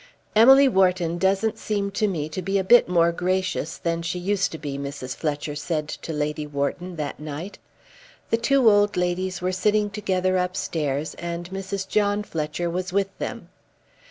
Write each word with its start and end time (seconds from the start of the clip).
"Emily 0.35 0.67
Wharton 0.67 1.19
doesn't 1.19 1.59
seem 1.59 1.91
to 1.91 2.07
me 2.07 2.27
to 2.27 2.41
be 2.41 2.57
a 2.57 2.63
bit 2.63 2.89
more 2.89 3.11
gracious 3.11 3.77
than 3.77 4.01
she 4.01 4.17
used 4.17 4.51
to 4.51 4.57
be," 4.57 4.75
Mrs. 4.75 5.15
Fletcher 5.15 5.53
said 5.55 5.87
to 5.89 6.11
Lady 6.11 6.47
Wharton 6.47 6.95
that 6.95 7.19
night. 7.19 7.59
The 8.31 8.37
two 8.37 8.67
old 8.67 8.97
ladies 8.97 9.43
were 9.43 9.51
sitting 9.51 9.91
together 9.91 10.37
upstairs, 10.37 11.13
and 11.19 11.47
Mrs. 11.51 11.87
John 11.87 12.23
Fletcher 12.23 12.67
was 12.67 12.91
with 12.91 13.15
them. 13.19 13.49